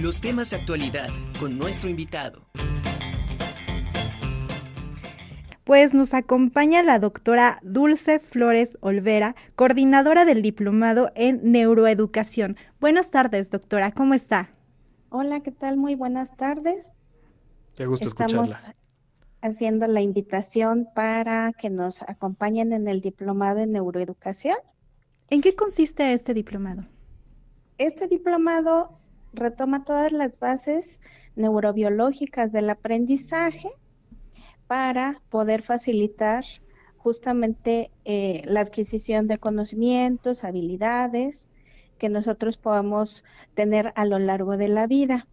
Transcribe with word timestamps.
Los 0.00 0.20
temas 0.20 0.50
de 0.50 0.56
actualidad 0.56 1.08
con 1.38 1.56
nuestro 1.56 1.88
invitado. 1.88 2.42
Pues 5.62 5.94
nos 5.94 6.14
acompaña 6.14 6.82
la 6.82 6.98
doctora 6.98 7.60
Dulce 7.62 8.18
Flores 8.18 8.76
Olvera, 8.80 9.36
coordinadora 9.54 10.24
del 10.24 10.42
diplomado 10.42 11.12
en 11.14 11.52
neuroeducación. 11.52 12.56
Buenas 12.80 13.12
tardes, 13.12 13.50
doctora, 13.50 13.92
¿cómo 13.92 14.14
está? 14.14 14.50
Hola, 15.10 15.40
¿qué 15.44 15.52
tal? 15.52 15.76
Muy 15.76 15.94
buenas 15.94 16.36
tardes. 16.36 16.92
Qué 17.76 17.86
gusto 17.86 18.08
Estamos 18.08 18.50
escucharla. 18.50 18.76
haciendo 19.42 19.86
la 19.86 20.00
invitación 20.00 20.88
para 20.92 21.52
que 21.52 21.70
nos 21.70 22.02
acompañen 22.02 22.72
en 22.72 22.88
el 22.88 23.00
diplomado 23.00 23.60
en 23.60 23.70
neuroeducación. 23.70 24.56
¿En 25.30 25.40
qué 25.40 25.54
consiste 25.54 26.12
este 26.12 26.34
diplomado? 26.34 26.84
Este 27.78 28.08
diplomado 28.08 29.03
retoma 29.34 29.84
todas 29.84 30.12
las 30.12 30.38
bases 30.38 31.00
neurobiológicas 31.36 32.52
del 32.52 32.70
aprendizaje 32.70 33.68
para 34.66 35.20
poder 35.28 35.62
facilitar 35.62 36.44
justamente 36.96 37.90
eh, 38.04 38.42
la 38.46 38.60
adquisición 38.60 39.28
de 39.28 39.38
conocimientos, 39.38 40.42
habilidades 40.44 41.50
que 41.98 42.08
nosotros 42.08 42.56
podamos 42.56 43.24
tener 43.54 43.92
a 43.94 44.04
lo 44.06 44.18
largo 44.18 44.56
de 44.56 44.68
la 44.68 44.86
vida. 44.86 45.26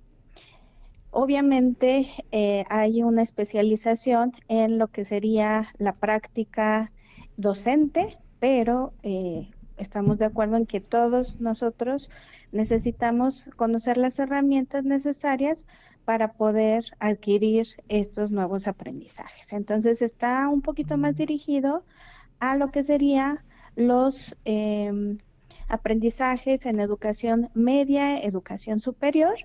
Obviamente 1.11 2.07
eh, 2.31 2.65
hay 2.69 3.03
una 3.03 3.21
especialización 3.21 4.33
en 4.47 4.77
lo 4.77 4.87
que 4.87 5.05
sería 5.05 5.67
la 5.77 5.93
práctica 5.93 6.91
docente, 7.37 8.17
pero 8.39 8.93
eh, 9.03 9.49
estamos 9.81 10.17
de 10.19 10.25
acuerdo 10.25 10.57
en 10.57 10.65
que 10.65 10.79
todos 10.79 11.41
nosotros 11.41 12.09
necesitamos 12.51 13.49
conocer 13.55 13.97
las 13.97 14.19
herramientas 14.19 14.83
necesarias 14.85 15.65
para 16.05 16.33
poder 16.33 16.85
adquirir 16.99 17.67
estos 17.89 18.31
nuevos 18.31 18.67
aprendizajes. 18.67 19.51
Entonces 19.53 20.01
está 20.01 20.47
un 20.49 20.61
poquito 20.61 20.97
más 20.97 21.15
dirigido 21.15 21.83
a 22.39 22.55
lo 22.57 22.71
que 22.71 22.83
sería 22.83 23.43
los 23.75 24.37
eh, 24.45 25.17
aprendizajes 25.67 26.65
en 26.65 26.79
educación 26.79 27.49
media, 27.53 28.19
educación 28.19 28.79
superior 28.79 29.35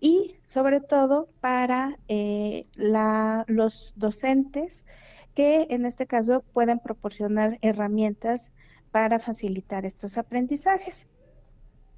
y 0.00 0.36
sobre 0.46 0.80
todo 0.80 1.28
para 1.40 1.98
eh, 2.08 2.66
la, 2.74 3.44
los 3.46 3.92
docentes 3.96 4.86
que 5.34 5.66
en 5.70 5.84
este 5.84 6.06
caso 6.06 6.44
pueden 6.52 6.78
proporcionar 6.78 7.58
herramientas 7.60 8.52
para 8.96 9.18
facilitar 9.18 9.84
estos 9.84 10.16
aprendizajes. 10.16 11.06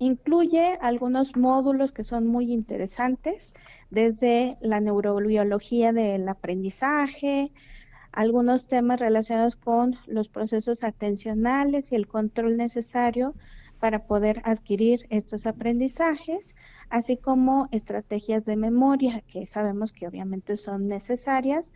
Incluye 0.01 0.77
algunos 0.81 1.37
módulos 1.37 1.93
que 1.93 2.03
son 2.03 2.27
muy 2.27 2.53
interesantes, 2.53 3.55
desde 3.89 4.59
la 4.61 4.81
neurobiología 4.81 5.93
del 5.93 6.29
aprendizaje, 6.29 7.53
algunos 8.11 8.67
temas 8.67 8.99
relacionados 8.99 9.55
con 9.55 9.95
los 10.09 10.29
procesos 10.29 10.83
atencionales 10.83 11.93
y 11.93 11.95
el 11.95 12.09
control 12.09 12.57
necesario 12.57 13.37
para 13.79 14.09
poder 14.09 14.43
adquirir 14.45 15.07
estos 15.09 15.47
aprendizajes, 15.47 16.57
así 16.91 17.17
como 17.17 17.69
estrategias 17.71 18.45
de 18.45 18.57
memoria 18.57 19.21
que 19.21 19.47
sabemos 19.47 19.93
que 19.93 20.09
obviamente 20.09 20.57
son 20.57 20.89
necesarias 20.89 21.73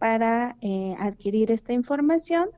para 0.00 0.56
eh, 0.62 0.96
adquirir 0.98 1.52
esta 1.52 1.72
información 1.72 2.50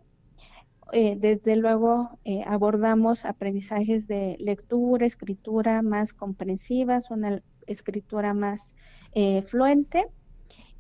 eh, 0.92 1.16
desde 1.18 1.56
luego 1.56 2.18
eh, 2.24 2.42
abordamos 2.46 3.24
aprendizajes 3.24 4.06
de 4.06 4.36
lectura, 4.38 5.04
escritura 5.06 5.82
más 5.82 6.12
comprensivas, 6.12 7.10
una 7.10 7.42
escritura 7.66 8.34
más 8.34 8.76
eh, 9.12 9.42
fluente. 9.42 10.06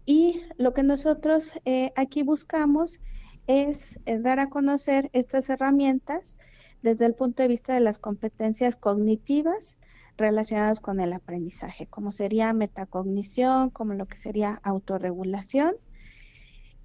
Y 0.04 0.42
lo 0.56 0.72
que 0.72 0.84
nosotros 0.84 1.58
aquí 1.96 2.22
buscamos 2.22 3.00
es 3.48 3.98
dar 4.06 4.38
a 4.38 4.48
conocer 4.48 5.10
estas 5.12 5.50
herramientas 5.50 6.38
desde 6.82 7.06
el 7.06 7.14
punto 7.14 7.42
de 7.42 7.48
vista 7.48 7.74
de 7.74 7.80
las 7.80 7.98
competencias 7.98 8.76
cognitivas 8.76 9.78
relacionadas 10.16 10.78
con 10.78 11.00
el 11.00 11.12
aprendizaje, 11.12 11.88
como 11.88 12.12
sería 12.12 12.52
metacognición, 12.52 13.70
como 13.70 13.94
lo 13.94 14.06
que 14.06 14.18
sería 14.18 14.60
autorregulación 14.62 15.74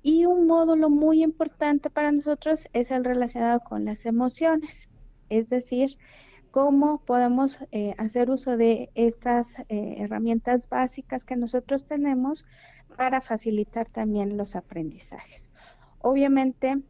y 0.04 0.26
un 0.26 0.48
módulo 0.48 0.90
muy 0.90 1.24
importante 1.24 1.90
para 1.90 2.12
nosotros 2.12 2.68
es 2.74 2.92
el 2.92 3.04
relacionado 3.04 3.60
con 3.60 3.86
las 3.86 4.06
emociones, 4.06 4.90
es 5.30 5.50
decir, 5.50 5.98
cómo 6.52 7.02
podemos 7.06 7.60
eh, 7.72 7.96
hacer 7.98 8.30
uso 8.30 8.58
de 8.58 8.90
estas 8.94 9.60
eh, 9.70 9.96
herramientas 10.00 10.68
básicas 10.70 11.24
que 11.24 11.38
nosotros 11.38 11.86
tenemos 11.86 12.46
para 12.98 13.22
facilitar 13.22 13.88
también 13.88 14.38
los 14.38 14.56
aprendizajes. 14.56 15.50
Obviamente, 16.00 16.82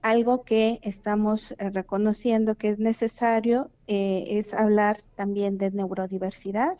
algo 0.00 0.44
que 0.44 0.78
estamos 0.82 1.52
eh, 1.52 1.70
reconociendo 1.70 2.54
que 2.54 2.68
es 2.68 2.78
necesario 2.78 3.70
es 3.86 4.52
hablar 4.52 5.00
también 5.16 5.56
de 5.56 5.70
neurodiversidad, 5.70 6.76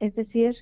es 0.00 0.14
decir, 0.14 0.54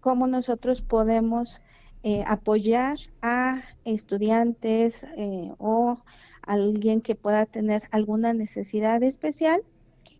cómo 0.00 0.26
nosotros 0.26 0.82
podemos 0.82 1.62
eh, 2.04 2.24
apoyar 2.26 2.96
a 3.20 3.62
estudiantes 3.84 5.04
eh, 5.16 5.52
o 5.58 5.98
alguien 6.42 7.00
que 7.00 7.14
pueda 7.14 7.46
tener 7.46 7.84
alguna 7.90 8.34
necesidad 8.34 9.02
especial 9.02 9.62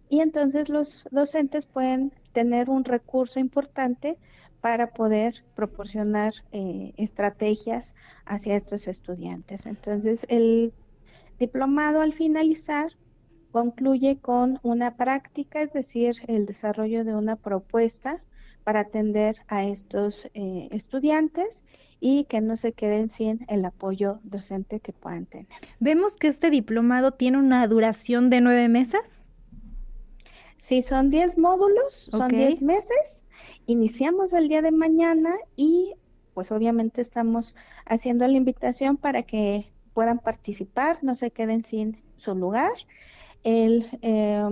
y 0.08 0.20
entonces 0.20 0.68
los 0.68 1.06
docentes 1.10 1.66
pueden 1.66 2.12
tener 2.32 2.70
un 2.70 2.84
recurso 2.84 3.40
importante 3.40 4.18
para 4.60 4.92
poder 4.92 5.42
proporcionar 5.56 6.34
eh, 6.52 6.92
estrategias 6.96 7.96
hacia 8.26 8.54
estos 8.54 8.86
estudiantes. 8.86 9.66
Entonces, 9.66 10.24
el 10.28 10.72
diplomado 11.38 12.00
al 12.00 12.12
finalizar 12.12 12.92
concluye 13.50 14.18
con 14.18 14.60
una 14.62 14.96
práctica, 14.96 15.62
es 15.62 15.72
decir, 15.72 16.14
el 16.28 16.46
desarrollo 16.46 17.04
de 17.04 17.16
una 17.16 17.36
propuesta 17.36 18.22
para 18.64 18.80
atender 18.80 19.36
a 19.48 19.64
estos 19.64 20.26
eh, 20.34 20.68
estudiantes 20.70 21.64
y 22.00 22.24
que 22.24 22.40
no 22.40 22.56
se 22.56 22.72
queden 22.72 23.08
sin 23.08 23.44
el 23.48 23.64
apoyo 23.64 24.20
docente 24.24 24.80
que 24.80 24.92
puedan 24.92 25.26
tener. 25.26 25.46
Vemos 25.78 26.16
que 26.16 26.28
este 26.28 26.50
diplomado 26.50 27.12
tiene 27.12 27.38
una 27.38 27.66
duración 27.66 28.30
de 28.30 28.40
nueve 28.40 28.68
meses. 28.68 29.24
Sí, 30.56 30.82
son 30.82 31.10
diez 31.10 31.38
módulos, 31.38 32.08
son 32.10 32.28
diez 32.28 32.62
meses. 32.62 33.26
Iniciamos 33.66 34.32
el 34.32 34.48
día 34.48 34.62
de 34.62 34.72
mañana 34.72 35.34
y 35.56 35.94
pues 36.34 36.50
obviamente 36.50 37.00
estamos 37.00 37.54
haciendo 37.84 38.26
la 38.26 38.36
invitación 38.36 38.96
para 38.96 39.22
que 39.24 39.72
puedan 39.92 40.18
participar, 40.18 40.98
no 41.02 41.14
se 41.14 41.30
queden 41.30 41.64
sin 41.64 42.00
su 42.16 42.34
lugar 42.34 42.72
el, 43.44 43.86
eh, 44.02 44.44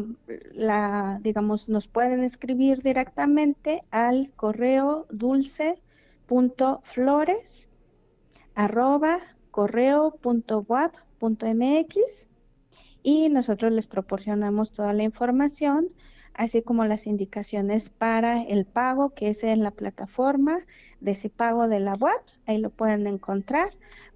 la, 0.53 1.19
digamos, 1.23 1.69
nos 1.69 1.89
pueden 1.89 2.25
escribir 2.25 2.83
directamente 2.83 3.83
al 3.91 4.33
correo 4.37 5.07
dulce.flores 5.11 7.69
arroba 8.55 9.19
correo.web.mx 9.51 12.29
y 13.03 13.29
nosotros 13.29 13.73
les 13.73 13.87
proporcionamos 13.87 14.73
toda 14.73 14.93
la 14.93 15.03
información, 15.03 15.89
así 16.35 16.63
como 16.63 16.85
las 16.85 17.07
indicaciones 17.07 17.91
para 17.91 18.43
el 18.43 18.67
pago, 18.67 19.11
que 19.11 19.29
es 19.29 19.45
en 19.45 19.63
la 19.63 19.71
plataforma 19.71 20.59
de 21.01 21.13
ese 21.13 21.31
pago 21.31 21.69
de 21.69 21.81
la 21.81 21.95
web, 21.95 22.21
ahí 22.47 22.59
lo 22.59 22.71
pueden 22.71 23.07
encontrar 23.07 23.71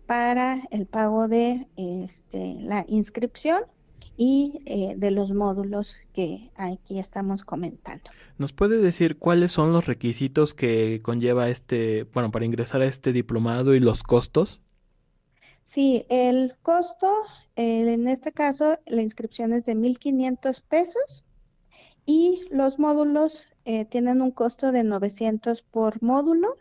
para 0.07 0.63
el 0.71 0.87
pago 0.87 1.29
de 1.29 1.67
este, 1.77 2.57
la 2.61 2.84
inscripción 2.89 3.63
y 4.17 4.63
eh, 4.67 4.95
de 4.97 5.11
los 5.11 5.33
módulos 5.33 5.97
que 6.13 6.51
aquí 6.57 6.99
estamos 6.99 7.45
comentando. 7.45 8.11
¿Nos 8.39 8.53
puede 8.53 8.79
decir 8.79 9.19
cuáles 9.19 9.53
son 9.53 9.72
los 9.72 9.87
requisitos 9.87 10.55
que 10.55 11.01
conlleva 11.03 11.49
este, 11.49 12.05
bueno, 12.13 12.31
para 12.31 12.45
ingresar 12.45 12.83
a 12.83 12.87
este 12.87 13.13
diplomado 13.13 13.75
y 13.75 13.81
los 13.81 14.03
costos? 14.03 14.61
Sí, 15.65 16.05
el 16.09 16.55
costo, 16.63 17.13
en 17.57 18.07
este 18.07 18.33
caso, 18.33 18.78
la 18.87 19.03
inscripción 19.03 19.53
es 19.53 19.65
de 19.65 19.75
1.500 19.75 20.63
pesos 20.63 21.25
y 22.07 22.43
los 22.51 22.78
módulos 22.78 23.47
eh, 23.65 23.84
tienen 23.87 24.21
un 24.21 24.31
costo 24.31 24.72
de 24.72 24.84
900 24.84 25.63
por 25.63 26.03
módulo. 26.03 26.57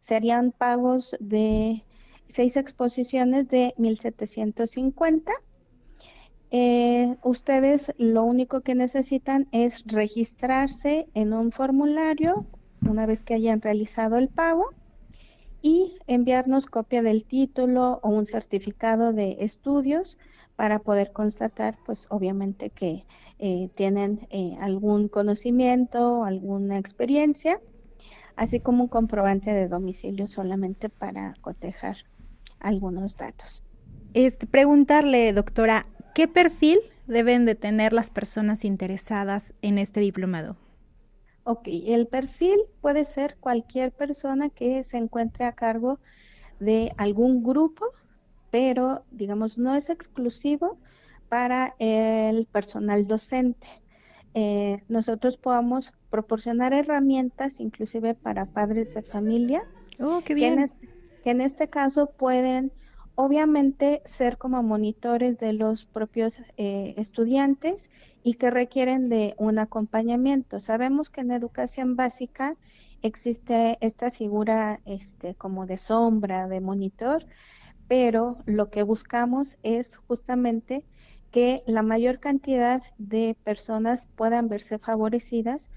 Serían 0.00 0.52
pagos 0.52 1.16
de 1.20 1.84
seis 2.26 2.56
exposiciones 2.56 3.48
de 3.48 3.74
1.750 3.78 5.32
eh, 6.50 7.16
ustedes 7.22 7.92
lo 7.98 8.24
único 8.24 8.62
que 8.62 8.74
necesitan 8.74 9.48
es 9.52 9.84
registrarse 9.86 11.06
en 11.14 11.32
un 11.32 11.52
formulario 11.52 12.46
una 12.88 13.06
vez 13.06 13.22
que 13.22 13.34
hayan 13.34 13.60
realizado 13.60 14.16
el 14.16 14.28
pago 14.28 14.70
y 15.60 15.98
enviarnos 16.06 16.66
copia 16.66 17.02
del 17.02 17.24
título 17.24 18.00
o 18.02 18.08
un 18.10 18.26
certificado 18.26 19.12
de 19.12 19.38
estudios 19.40 20.16
para 20.56 20.78
poder 20.78 21.12
constatar, 21.12 21.76
pues 21.84 22.06
obviamente 22.10 22.70
que 22.70 23.04
eh, 23.38 23.68
tienen 23.74 24.26
eh, 24.30 24.56
algún 24.60 25.08
conocimiento, 25.08 26.24
alguna 26.24 26.78
experiencia, 26.78 27.60
así 28.36 28.60
como 28.60 28.84
un 28.84 28.88
comprobante 28.88 29.52
de 29.52 29.68
domicilio 29.68 30.26
solamente 30.26 30.88
para 30.88 31.34
cotejar 31.40 31.96
algunos 32.60 33.16
datos. 33.16 33.62
Este, 34.14 34.46
preguntarle, 34.46 35.32
doctora, 35.32 35.86
¿qué 36.18 36.26
perfil 36.26 36.80
deben 37.06 37.44
de 37.44 37.54
tener 37.54 37.92
las 37.92 38.10
personas 38.10 38.64
interesadas 38.64 39.54
en 39.62 39.78
este 39.78 40.00
diplomado? 40.00 40.56
Ok, 41.44 41.68
el 41.68 42.08
perfil 42.08 42.58
puede 42.80 43.04
ser 43.04 43.36
cualquier 43.38 43.92
persona 43.92 44.48
que 44.48 44.82
se 44.82 44.96
encuentre 44.96 45.44
a 45.44 45.52
cargo 45.52 46.00
de 46.58 46.92
algún 46.96 47.44
grupo, 47.44 47.84
pero 48.50 49.04
digamos 49.12 49.58
no 49.58 49.76
es 49.76 49.90
exclusivo 49.90 50.80
para 51.28 51.76
el 51.78 52.46
personal 52.46 53.06
docente. 53.06 53.68
Eh, 54.34 54.82
nosotros 54.88 55.36
podamos 55.36 55.92
proporcionar 56.10 56.72
herramientas 56.72 57.60
inclusive 57.60 58.14
para 58.14 58.46
padres 58.46 58.92
de 58.92 59.02
familia. 59.02 59.62
Oh, 60.00 60.20
qué 60.24 60.34
bien. 60.34 60.66
que 61.22 61.30
en 61.30 61.42
este 61.42 61.68
caso 61.68 62.10
pueden 62.10 62.72
obviamente 63.20 64.00
ser 64.04 64.38
como 64.38 64.62
monitores 64.62 65.40
de 65.40 65.52
los 65.52 65.84
propios 65.86 66.40
eh, 66.56 66.94
estudiantes 66.96 67.90
y 68.22 68.34
que 68.34 68.48
requieren 68.48 69.08
de 69.08 69.34
un 69.38 69.58
acompañamiento. 69.58 70.60
Sabemos 70.60 71.10
que 71.10 71.22
en 71.22 71.32
educación 71.32 71.96
básica 71.96 72.54
existe 73.02 73.76
esta 73.80 74.12
figura 74.12 74.78
este, 74.84 75.34
como 75.34 75.66
de 75.66 75.78
sombra, 75.78 76.46
de 76.46 76.60
monitor, 76.60 77.26
pero 77.88 78.38
lo 78.46 78.70
que 78.70 78.84
buscamos 78.84 79.58
es 79.64 79.96
justamente 79.96 80.84
que 81.32 81.64
la 81.66 81.82
mayor 81.82 82.20
cantidad 82.20 82.82
de 82.98 83.36
personas 83.42 84.08
puedan 84.14 84.48
verse 84.48 84.78
favorecidas 84.78 85.70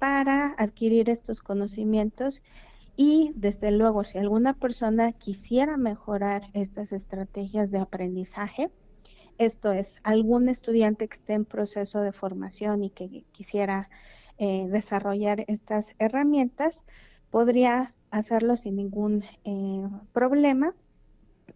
para 0.00 0.52
adquirir 0.58 1.10
estos 1.10 1.42
conocimientos 1.42 2.42
y 3.00 3.30
desde 3.36 3.70
luego, 3.70 4.02
si 4.02 4.18
alguna 4.18 4.54
persona 4.54 5.12
quisiera 5.12 5.76
mejorar 5.76 6.42
estas 6.52 6.92
estrategias 6.92 7.70
de 7.70 7.78
aprendizaje, 7.78 8.72
esto 9.38 9.70
es, 9.70 10.00
algún 10.02 10.48
estudiante 10.48 11.06
que 11.06 11.14
esté 11.14 11.34
en 11.34 11.44
proceso 11.44 12.00
de 12.00 12.10
formación 12.10 12.82
y 12.82 12.90
que 12.90 13.24
quisiera 13.30 13.88
eh, 14.36 14.66
desarrollar 14.68 15.44
estas 15.46 15.94
herramientas, 16.00 16.84
podría 17.30 17.94
hacerlo 18.10 18.56
sin 18.56 18.74
ningún 18.74 19.22
eh, 19.44 19.88
problema. 20.12 20.74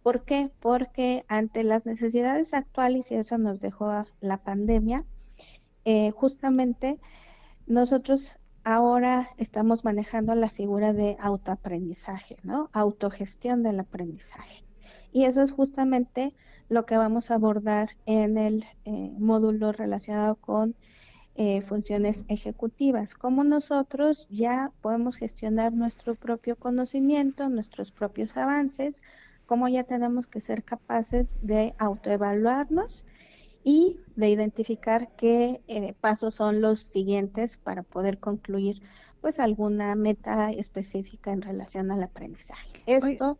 ¿Por 0.01 0.23
qué? 0.23 0.49
Porque 0.61 1.25
ante 1.27 1.65
las 1.65 1.85
necesidades 1.85 2.53
actuales, 2.53 3.11
y 3.11 3.15
eso 3.15 3.37
nos 3.37 3.59
dejó 3.59 3.91
la 4.21 4.37
pandemia, 4.37 5.03
eh, 5.83 6.11
justamente 6.11 7.01
nosotros 7.67 8.39
ahora 8.63 9.29
estamos 9.37 9.83
manejando 9.83 10.35
la 10.35 10.49
figura 10.49 10.93
de 10.93 11.17
autoaprendizaje, 11.19 12.37
¿no? 12.43 12.69
Autogestión 12.73 13.63
del 13.63 13.79
aprendizaje. 13.79 14.63
Y 15.11 15.25
eso 15.25 15.41
es 15.41 15.51
justamente 15.51 16.33
lo 16.69 16.85
que 16.85 16.97
vamos 16.97 17.29
a 17.29 17.35
abordar 17.35 17.89
en 18.05 18.37
el 18.37 18.65
eh, 18.85 19.11
módulo 19.19 19.71
relacionado 19.71 20.35
con 20.35 20.75
eh, 21.35 21.61
funciones 21.61 22.25
ejecutivas, 22.27 23.15
cómo 23.15 23.43
nosotros 23.43 24.27
ya 24.29 24.71
podemos 24.81 25.15
gestionar 25.15 25.73
nuestro 25.73 26.15
propio 26.15 26.55
conocimiento, 26.55 27.49
nuestros 27.49 27.91
propios 27.91 28.37
avances, 28.37 29.01
cómo 29.45 29.67
ya 29.67 29.83
tenemos 29.83 30.27
que 30.27 30.41
ser 30.41 30.63
capaces 30.63 31.39
de 31.41 31.73
autoevaluarnos 31.79 33.05
y 33.63 33.99
de 34.15 34.29
identificar 34.29 35.15
qué 35.15 35.61
eh, 35.67 35.93
pasos 35.99 36.35
son 36.35 36.61
los 36.61 36.81
siguientes 36.81 37.57
para 37.57 37.83
poder 37.83 38.19
concluir 38.19 38.81
pues 39.21 39.39
alguna 39.39 39.95
meta 39.95 40.51
específica 40.51 41.31
en 41.31 41.41
relación 41.41 41.91
al 41.91 42.03
aprendizaje. 42.03 42.83
Esto 42.85 43.39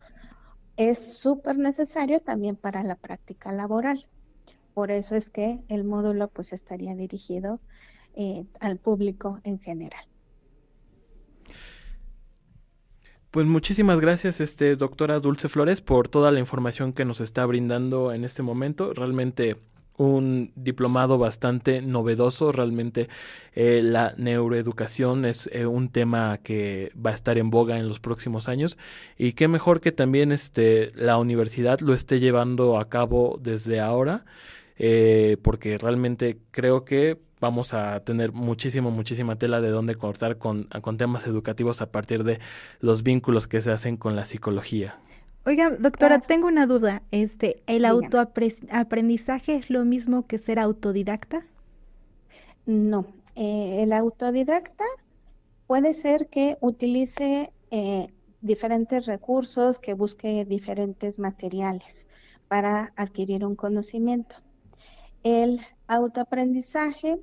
es 0.77 1.17
súper 1.17 1.57
necesario 1.57 2.21
también 2.21 2.55
para 2.55 2.83
la 2.83 2.95
práctica 2.95 3.51
laboral. 3.51 4.07
Por 4.73 4.91
eso 4.91 5.15
es 5.15 5.29
que 5.29 5.59
el 5.67 5.83
módulo 5.83 6.29
pues 6.29 6.53
estaría 6.53 6.95
dirigido 6.95 7.59
eh, 8.15 8.45
al 8.59 8.77
público 8.77 9.39
en 9.43 9.59
general. 9.59 10.05
Pues 13.29 13.47
muchísimas 13.47 13.99
gracias, 13.99 14.39
este 14.39 14.75
doctora 14.75 15.19
Dulce 15.19 15.49
Flores, 15.49 15.81
por 15.81 16.07
toda 16.07 16.31
la 16.31 16.39
información 16.39 16.93
que 16.93 17.03
nos 17.03 17.19
está 17.19 17.45
brindando 17.45 18.13
en 18.13 18.23
este 18.23 18.43
momento. 18.43 18.93
Realmente 18.93 19.55
un 19.97 20.51
diplomado 20.55 21.17
bastante 21.17 21.81
novedoso. 21.81 22.51
Realmente 22.51 23.09
eh, 23.53 23.81
la 23.83 24.13
neuroeducación 24.17 25.25
es 25.25 25.49
eh, 25.53 25.65
un 25.65 25.89
tema 25.89 26.39
que 26.43 26.91
va 26.93 27.11
a 27.11 27.13
estar 27.13 27.37
en 27.37 27.49
boga 27.49 27.77
en 27.77 27.87
los 27.87 27.99
próximos 27.99 28.47
años 28.49 28.77
y 29.17 29.33
qué 29.33 29.47
mejor 29.47 29.81
que 29.81 29.91
también 29.91 30.31
este, 30.31 30.91
la 30.95 31.17
universidad 31.17 31.79
lo 31.79 31.93
esté 31.93 32.19
llevando 32.19 32.79
a 32.79 32.89
cabo 32.89 33.39
desde 33.41 33.79
ahora, 33.79 34.25
eh, 34.77 35.37
porque 35.41 35.77
realmente 35.77 36.39
creo 36.51 36.85
que 36.85 37.19
vamos 37.39 37.73
a 37.73 37.99
tener 37.99 38.31
muchísimo, 38.31 38.89
muchísima 38.89 39.35
tela 39.37 39.59
de 39.59 39.69
dónde 39.69 39.95
cortar 39.95 40.37
con, 40.37 40.63
con 40.81 40.97
temas 40.97 41.27
educativos 41.27 41.81
a 41.81 41.91
partir 41.91 42.23
de 42.23 42.39
los 42.79 43.03
vínculos 43.03 43.47
que 43.47 43.61
se 43.61 43.71
hacen 43.71 43.97
con 43.97 44.15
la 44.15 44.23
psicología. 44.23 44.97
Oiga, 45.45 45.71
doctora, 45.71 46.19
tengo 46.19 46.47
una 46.47 46.67
duda. 46.67 47.03
Este, 47.11 47.63
¿el 47.67 47.83
autoaprendizaje 47.83 49.55
es 49.55 49.69
lo 49.69 49.83
mismo 49.83 50.25
que 50.25 50.37
ser 50.37 50.57
autodidacta? 50.57 51.45
No, 52.65 53.07
eh, 53.35 53.83
el 53.83 53.91
autodidacta 53.91 54.85
puede 55.67 55.93
ser 55.93 56.27
que 56.27 56.57
utilice 56.61 57.51
eh, 57.71 58.07
diferentes 58.39 59.05
recursos, 59.05 59.79
que 59.79 59.93
busque 59.93 60.45
diferentes 60.45 61.19
materiales 61.19 62.07
para 62.47 62.93
adquirir 62.95 63.45
un 63.45 63.57
conocimiento. 63.57 64.37
El 65.23 65.59
autoaprendizaje 65.87 67.19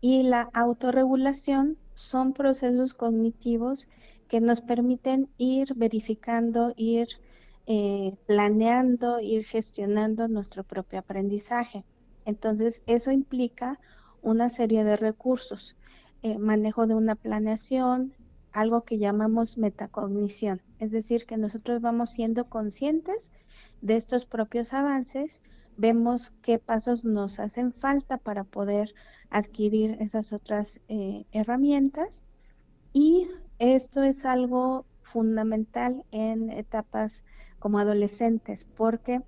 y 0.00 0.22
la 0.22 0.48
autorregulación 0.52 1.76
son 1.94 2.34
procesos 2.34 2.94
cognitivos 2.94 3.88
que 4.28 4.40
nos 4.40 4.60
permiten 4.60 5.28
ir 5.38 5.74
verificando, 5.74 6.72
ir 6.76 7.08
eh, 7.70 8.16
planeando, 8.26 9.20
ir 9.20 9.44
gestionando 9.44 10.26
nuestro 10.26 10.64
propio 10.64 11.00
aprendizaje. 11.00 11.84
Entonces, 12.24 12.82
eso 12.86 13.12
implica 13.12 13.78
una 14.22 14.48
serie 14.48 14.84
de 14.84 14.96
recursos, 14.96 15.76
eh, 16.22 16.38
manejo 16.38 16.86
de 16.86 16.94
una 16.94 17.14
planeación, 17.14 18.14
algo 18.52 18.84
que 18.84 18.96
llamamos 18.96 19.58
metacognición, 19.58 20.62
es 20.78 20.92
decir, 20.92 21.26
que 21.26 21.36
nosotros 21.36 21.82
vamos 21.82 22.10
siendo 22.10 22.48
conscientes 22.48 23.32
de 23.82 23.96
estos 23.96 24.24
propios 24.24 24.72
avances, 24.72 25.42
vemos 25.76 26.32
qué 26.40 26.58
pasos 26.58 27.04
nos 27.04 27.38
hacen 27.38 27.74
falta 27.74 28.16
para 28.16 28.44
poder 28.44 28.94
adquirir 29.28 29.98
esas 30.00 30.32
otras 30.32 30.80
eh, 30.88 31.26
herramientas 31.32 32.22
y 32.94 33.28
esto 33.58 34.02
es 34.02 34.24
algo 34.24 34.86
fundamental 35.02 36.04
en 36.10 36.50
etapas 36.50 37.24
como 37.58 37.78
adolescentes, 37.78 38.64
porque 38.64 39.22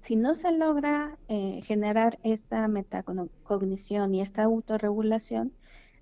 si 0.00 0.16
no 0.16 0.34
se 0.34 0.52
logra 0.52 1.18
eh, 1.28 1.60
generar 1.64 2.18
esta 2.22 2.66
metacognición 2.68 4.14
y 4.14 4.20
esta 4.20 4.44
autorregulación, 4.44 5.52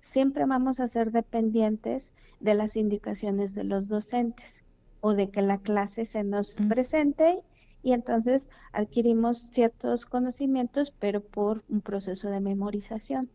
siempre 0.01 0.45
vamos 0.45 0.79
a 0.79 0.87
ser 0.87 1.11
dependientes 1.11 2.13
de 2.39 2.53
las 2.53 2.77
indicaciones 2.77 3.55
de 3.55 3.63
los 3.63 3.87
docentes 3.87 4.63
o 5.01 5.13
de 5.13 5.29
que 5.29 5.41
la 5.41 5.57
clase 5.57 6.05
se 6.05 6.23
nos 6.23 6.61
presente 6.69 7.43
y 7.83 7.93
entonces 7.93 8.49
adquirimos 8.71 9.39
ciertos 9.39 10.05
conocimientos, 10.05 10.93
pero 10.99 11.21
por 11.21 11.63
un 11.69 11.81
proceso 11.81 12.29
de 12.29 12.41
memorización. 12.41 13.29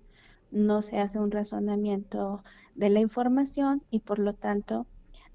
No 0.51 0.83
se 0.83 0.99
hace 0.99 1.19
un 1.19 1.31
razonamiento 1.31 2.45
de 2.75 2.91
la 2.91 3.01
información 3.01 3.83
y 3.91 4.01
por 4.01 4.19
lo 4.19 4.35
tanto 4.35 4.87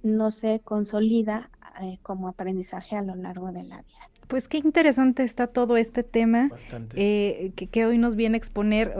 no 0.04 0.32
se 0.32 0.60
consolida 0.60 1.50
eh, 1.82 2.00
como 2.02 2.28
aprendizaje 2.28 2.96
a 2.96 3.02
lo 3.02 3.16
largo 3.16 3.52
de 3.52 3.64
la 3.64 3.78
vida. 3.78 4.10
Pues 4.28 4.48
qué 4.48 4.58
interesante 4.58 5.24
está 5.24 5.48
todo 5.48 5.78
este 5.78 6.04
tema 6.04 6.50
eh, 6.96 7.52
que, 7.56 7.86
hoy 7.86 7.98
nos 7.98 8.16
viene 8.16 8.36
a 8.36 8.40
exponer. 8.40 8.94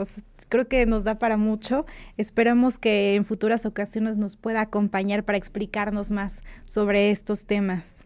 creo 0.48 0.68
que 0.68 0.86
nos 0.86 1.04
da 1.04 1.18
para 1.18 1.36
mucho. 1.36 1.84
Esperamos 2.16 2.78
que 2.78 3.14
en 3.14 3.24
futuras 3.24 3.66
ocasiones 3.66 4.16
nos 4.16 4.36
pueda 4.36 4.62
acompañar 4.62 5.24
para 5.24 5.36
explicarnos 5.36 6.10
más 6.10 6.42
sobre 6.64 7.10
estos 7.10 7.44
temas. 7.44 8.04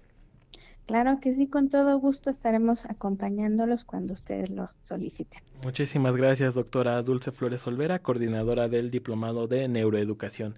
Claro 0.86 1.20
que 1.20 1.32
sí, 1.32 1.46
con 1.46 1.68
todo 1.68 1.96
gusto 1.98 2.28
estaremos 2.28 2.86
acompañándolos 2.86 3.84
cuando 3.84 4.14
ustedes 4.14 4.50
lo 4.50 4.68
soliciten. 4.82 5.40
Muchísimas 5.62 6.16
gracias, 6.16 6.54
doctora 6.54 7.00
Dulce 7.02 7.30
Flores 7.30 7.66
Olvera, 7.68 8.00
coordinadora 8.00 8.68
del 8.68 8.90
Diplomado 8.90 9.46
de 9.46 9.68
Neuroeducación. 9.68 10.56